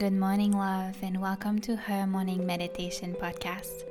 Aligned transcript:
Good 0.00 0.14
morning, 0.14 0.52
love, 0.52 0.96
and 1.02 1.20
welcome 1.20 1.58
to 1.58 1.76
her 1.76 2.06
morning 2.06 2.46
meditation 2.46 3.14
podcast. 3.20 3.84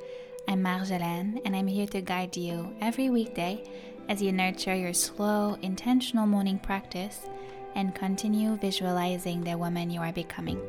I'm 0.47 0.63
Marjolaine, 0.63 1.39
and 1.45 1.55
I'm 1.55 1.67
here 1.67 1.85
to 1.85 2.01
guide 2.01 2.35
you 2.35 2.73
every 2.81 3.11
weekday 3.11 3.63
as 4.09 4.19
you 4.19 4.31
nurture 4.31 4.73
your 4.73 4.95
slow, 4.95 5.55
intentional 5.61 6.25
morning 6.25 6.57
practice 6.57 7.27
and 7.75 7.93
continue 7.93 8.57
visualizing 8.57 9.43
the 9.43 9.55
woman 9.55 9.91
you 9.91 9.99
are 10.01 10.11
becoming, 10.11 10.59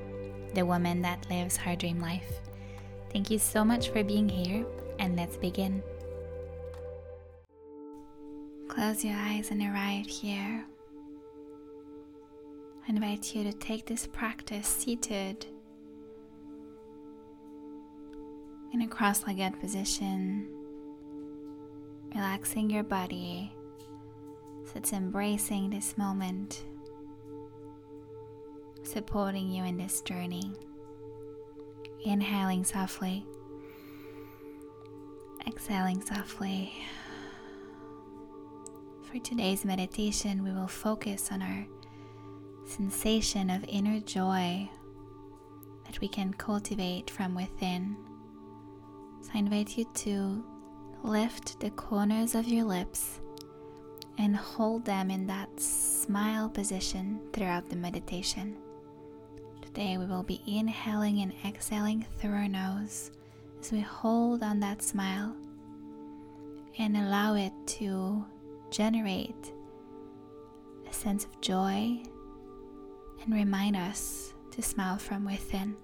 the 0.52 0.66
woman 0.66 1.00
that 1.00 1.30
lives 1.30 1.56
her 1.56 1.74
dream 1.74 2.02
life. 2.02 2.40
Thank 3.10 3.30
you 3.30 3.38
so 3.38 3.64
much 3.64 3.88
for 3.88 4.04
being 4.04 4.28
here, 4.28 4.66
and 4.98 5.16
let's 5.16 5.38
begin. 5.38 5.82
Close 8.68 9.02
your 9.02 9.16
eyes 9.16 9.50
and 9.50 9.62
arrive 9.62 10.04
here. 10.04 10.66
I 12.86 12.90
invite 12.90 13.34
you 13.34 13.44
to 13.44 13.52
take 13.52 13.86
this 13.86 14.06
practice 14.06 14.66
seated 14.66 15.46
in 18.72 18.82
a 18.82 18.88
cross 18.88 19.26
legged 19.26 19.60
position, 19.60 20.48
relaxing 22.14 22.70
your 22.70 22.82
body 22.82 23.52
so 24.70 24.72
it's 24.76 24.92
embracing 24.92 25.70
this 25.70 25.98
moment, 25.98 26.62
supporting 28.84 29.50
you 29.50 29.64
in 29.64 29.76
this 29.76 30.00
journey. 30.02 30.52
Inhaling 32.04 32.64
softly, 32.64 33.26
exhaling 35.46 36.00
softly. 36.02 36.72
For 39.02 39.18
today's 39.18 39.64
meditation, 39.64 40.44
we 40.44 40.52
will 40.52 40.68
focus 40.68 41.30
on 41.32 41.42
our 41.42 41.66
sensation 42.70 43.50
of 43.50 43.64
inner 43.68 44.00
joy 44.00 44.68
that 45.84 46.00
we 46.00 46.08
can 46.08 46.32
cultivate 46.32 47.10
from 47.10 47.34
within. 47.34 47.96
So 49.22 49.30
I 49.34 49.38
invite 49.38 49.76
you 49.76 49.86
to 49.92 50.44
lift 51.02 51.58
the 51.60 51.70
corners 51.70 52.34
of 52.34 52.46
your 52.46 52.64
lips 52.64 53.20
and 54.18 54.36
hold 54.36 54.84
them 54.84 55.10
in 55.10 55.26
that 55.26 55.48
smile 55.60 56.48
position 56.48 57.20
throughout 57.32 57.68
the 57.68 57.76
meditation. 57.76 58.56
Today 59.62 59.98
we 59.98 60.06
will 60.06 60.22
be 60.22 60.40
inhaling 60.46 61.20
and 61.20 61.32
exhaling 61.44 62.06
through 62.18 62.34
our 62.34 62.48
nose 62.48 63.10
as 63.60 63.72
we 63.72 63.80
hold 63.80 64.42
on 64.42 64.60
that 64.60 64.82
smile 64.82 65.34
and 66.78 66.96
allow 66.96 67.34
it 67.34 67.52
to 67.66 68.24
generate 68.70 69.52
a 70.88 70.92
sense 70.92 71.24
of 71.24 71.40
joy 71.40 72.00
and 73.22 73.34
remind 73.34 73.76
us 73.76 74.34
to 74.52 74.62
smile 74.62 74.98
from 74.98 75.24
within. 75.24 75.76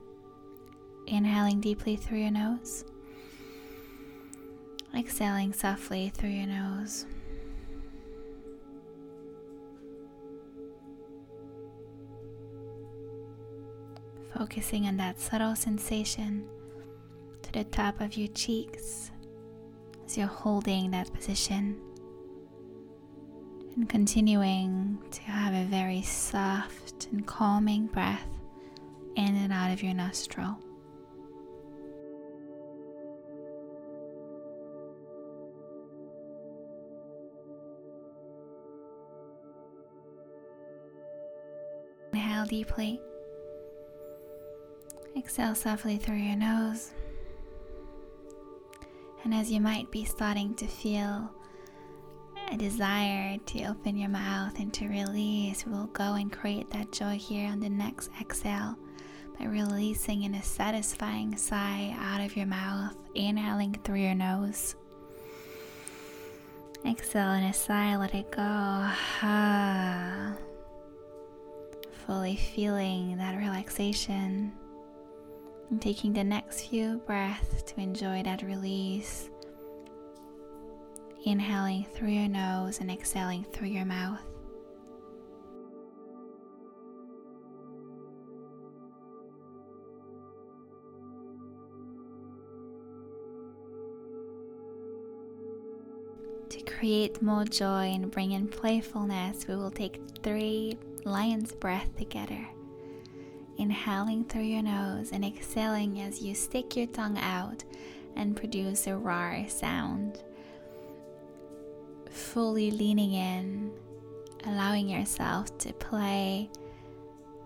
Inhaling 1.07 1.61
deeply 1.61 1.95
through 1.95 2.19
your 2.19 2.33
nose, 2.33 2.85
exhaling 4.97 5.53
softly 5.53 6.09
through 6.09 6.31
your 6.31 6.49
nose. 6.49 7.07
Focusing 14.37 14.87
on 14.87 14.97
that 14.97 15.21
subtle 15.21 15.55
sensation 15.55 16.47
to 17.43 17.53
the 17.53 17.65
top 17.65 18.01
of 18.01 18.17
your 18.17 18.29
cheeks 18.29 19.13
as 20.05 20.19
you're 20.19 20.27
holding 20.27 20.91
that 20.91 21.13
position 21.15 21.81
and 23.77 23.89
continuing 23.89 24.99
to 25.11 25.21
have 25.23 25.53
a 25.53 25.69
very 25.69 26.01
soft 26.03 27.09
and 27.13 27.27
calming 27.27 27.87
breath 27.87 28.27
in 29.17 29.37
and 29.37 29.53
out 29.53 29.71
of 29.71 29.83
your 29.83 29.93
nostril. 29.93 30.57
Inhale 42.13 42.47
deeply. 42.47 42.99
Exhale 45.17 45.55
softly 45.55 45.99
through 45.99 46.17
your 46.17 46.37
nose. 46.37 46.93
And 49.25 49.35
as 49.35 49.51
you 49.51 49.61
might 49.61 49.91
be 49.91 50.05
starting 50.05 50.55
to 50.55 50.67
feel 50.67 51.31
a 52.51 52.57
desire 52.57 53.39
to 53.39 53.65
open 53.65 53.97
your 53.97 54.09
mouth 54.09 54.59
and 54.59 54.73
to 54.75 54.89
release, 54.89 55.65
we'll 55.67 55.87
go 55.89 56.15
and 56.15 56.33
create 56.33 56.71
that 56.71 56.93
joy 56.93 57.17
here 57.17 57.51
on 57.51 57.61
the 57.61 57.69
next 57.69 58.11
exhale 58.21 58.77
by 59.39 59.47
releasing 59.47 60.23
in 60.23 60.35
a 60.35 60.43
satisfying 60.43 61.37
sigh 61.37 61.95
out 61.99 62.21
of 62.21 62.37
your 62.37 62.47
mouth, 62.47 62.97
inhaling 63.15 63.75
through 63.85 64.01
your 64.01 64.15
nose. 64.15 64.77
Exhale 66.85 67.33
in 67.33 67.45
a 67.45 67.53
sigh, 67.53 67.97
let 67.97 68.15
it 68.15 68.31
go. 68.31 68.89
Fully 72.07 72.37
feeling 72.37 73.17
that 73.17 73.37
relaxation 73.37 74.53
and 75.71 75.83
taking 75.83 76.13
the 76.13 76.23
next 76.23 76.69
few 76.69 76.99
breaths 77.07 77.63
to 77.63 77.81
enjoy 77.81 78.23
that 78.23 78.43
release 78.43 79.31
inhaling 81.27 81.85
through 81.93 82.11
your 82.11 82.29
nose 82.29 82.79
and 82.81 82.89
exhaling 82.89 83.45
through 83.53 83.67
your 83.67 83.85
mouth. 83.85 84.21
To 96.49 96.63
create 96.63 97.21
more 97.21 97.45
joy 97.45 97.93
and 97.93 98.09
bring 98.09 98.31
in 98.31 98.47
playfulness, 98.47 99.49
we 99.49 99.57
will 99.57 99.73
take 99.73 100.01
three 100.23 100.79
lion's 101.05 101.53
breath 101.53 101.89
together. 101.97 102.47
Inhaling 103.59 104.27
through 104.27 104.43
your 104.43 104.63
nose 104.63 105.11
and 105.11 105.25
exhaling 105.25 106.01
as 106.01 106.23
you 106.23 106.37
stick 106.37 106.77
your 106.77 106.87
tongue 106.87 107.19
out 107.19 107.65
and 108.15 108.37
produce 108.37 108.87
a 108.87 108.97
roar 108.97 109.45
sound 109.49 110.23
fully 112.17 112.71
leaning 112.71 113.13
in, 113.13 113.71
allowing 114.47 114.89
yourself 114.89 115.57
to 115.59 115.73
play, 115.75 116.51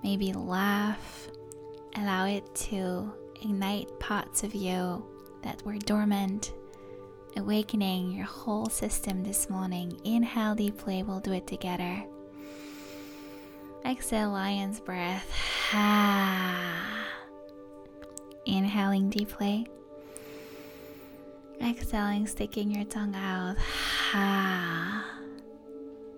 maybe 0.03 0.32
laugh, 0.32 1.28
allow 1.97 2.26
it 2.26 2.54
to 2.54 3.12
ignite 3.42 3.98
parts 3.98 4.44
of 4.44 4.54
you 4.54 5.04
that 5.42 5.62
were 5.64 5.78
dormant, 5.78 6.53
awakening 7.36 8.12
your 8.12 8.26
whole 8.26 8.66
system 8.66 9.25
this 9.25 9.50
morning. 9.50 9.98
Inhale 10.04 10.54
deeply, 10.54 11.03
we'll 11.03 11.20
do 11.20 11.32
it 11.32 11.47
together. 11.47 12.04
Exhale, 13.84 14.30
lion's 14.30 14.78
breath. 14.78 15.28
Inhaling 18.47 19.10
deeply. 19.10 19.66
Exhaling, 21.60 22.26
sticking 22.26 22.70
your 22.70 22.84
tongue 22.84 23.16
out. 23.16 23.56
Ha. 24.12 25.04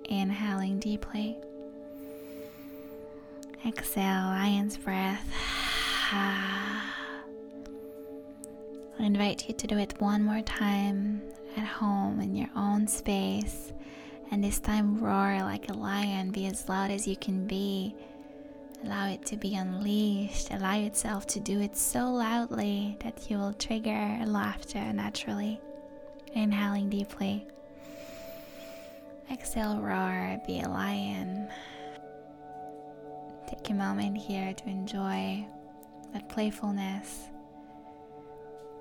Inhaling 0.07 0.79
deeply. 0.79 1.37
Exhale, 3.67 4.29
lion's 4.29 4.79
breath. 4.79 5.31
Ha. 5.31 6.95
I 8.99 9.03
invite 9.03 9.47
you 9.47 9.53
to 9.53 9.67
do 9.67 9.77
it 9.77 10.01
one 10.01 10.25
more 10.25 10.41
time 10.41 11.21
at 11.59 11.67
home 11.67 12.23
in 12.23 12.35
your 12.35 12.49
own 12.57 12.87
space. 12.89 13.75
And 14.31 14.43
this 14.43 14.59
time, 14.59 14.99
roar 14.99 15.41
like 15.41 15.69
a 15.69 15.75
lion, 15.75 16.31
be 16.31 16.47
as 16.47 16.71
loud 16.71 16.91
as 16.91 17.07
you 17.07 17.17
can 17.17 17.47
be. 17.47 17.95
Allow 18.85 19.09
it 19.09 19.27
to 19.27 19.37
be 19.37 19.55
unleashed. 19.55 20.51
Allow 20.51 20.77
yourself 20.77 21.27
to 21.27 21.41
do 21.41 21.61
it 21.61 21.77
so 21.77 22.11
loudly 22.11 22.97
that 23.05 23.31
you 23.31 23.37
will 23.37 23.53
trigger 23.53 24.19
laughter 24.25 24.95
naturally. 24.95 25.61
Inhaling 26.33 26.89
deeply. 26.89 27.47
Exhale, 29.33 29.81
roar, 29.81 30.39
be 30.47 30.61
a 30.61 30.69
lion. 30.69 31.49
Take 33.49 33.71
a 33.71 33.75
moment 33.75 34.19
here 34.19 34.53
to 34.53 34.69
enjoy 34.69 35.47
that 36.13 36.29
playfulness. 36.29 37.31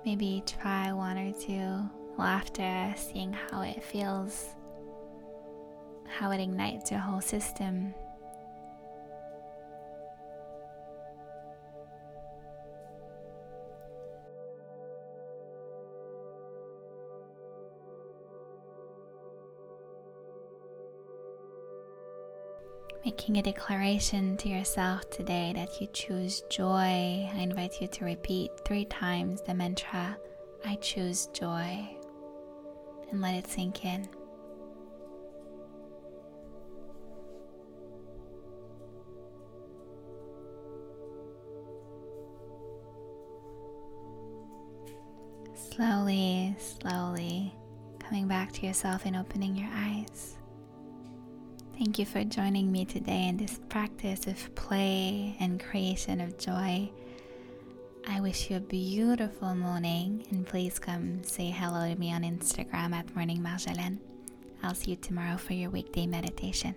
Maybe 0.04 0.44
try 0.46 0.92
one 0.92 1.18
or 1.18 1.32
two 1.32 1.90
laughter, 2.18 2.94
seeing 2.98 3.32
how 3.32 3.62
it 3.62 3.82
feels, 3.82 4.50
how 6.10 6.32
it 6.32 6.42
ignites 6.42 6.92
your 6.92 7.00
whole 7.00 7.22
system. 7.22 7.94
Making 23.06 23.38
a 23.38 23.42
declaration 23.42 24.38
to 24.38 24.50
yourself 24.50 25.10
today 25.10 25.54
that 25.56 25.82
you 25.82 25.88
choose 25.94 26.44
joy, 26.50 27.30
I 27.34 27.38
invite 27.40 27.82
you 27.82 27.88
to 27.88 28.06
repeat 28.06 28.52
three 28.66 28.86
times 28.86 29.42
the 29.42 29.54
mantra, 29.54 30.18
I 30.66 30.76
choose 30.76 31.28
joy, 31.34 31.98
and 33.10 33.22
let 33.22 33.36
it 33.36 33.48
sink 33.48 33.84
in. 33.86 34.08
Slowly, 45.56 46.56
slowly 46.60 47.54
coming 48.00 48.28
back 48.28 48.52
to 48.52 48.68
yourself 48.68 49.06
and 49.06 49.16
opening 49.16 49.56
your 49.56 49.70
eyes. 49.74 50.36
Thank 51.84 51.98
you 51.98 52.06
for 52.06 52.24
joining 52.24 52.72
me 52.72 52.86
today 52.86 53.28
in 53.28 53.38
this 53.38 53.60
practice 53.68 54.28
of 54.28 54.54
play 54.54 55.36
and 55.40 55.60
creation 55.60 56.22
of 56.22 56.38
joy. 56.38 56.92
I 58.08 58.22
wish 58.22 58.52
you 58.52 58.58
a 58.58 58.60
beautiful 58.60 59.56
morning 59.56 60.24
and 60.30 60.46
please 60.46 60.78
come 60.78 61.24
say 61.24 61.50
hello 61.50 61.92
to 61.92 62.00
me 62.00 62.14
on 62.14 62.22
Instagram 62.22 62.94
at 62.94 63.16
Morning 63.16 63.40
Marjolaine. 63.40 63.98
I'll 64.62 64.76
see 64.76 64.92
you 64.92 64.98
tomorrow 64.98 65.38
for 65.38 65.54
your 65.54 65.72
weekday 65.72 66.06
meditation. 66.06 66.76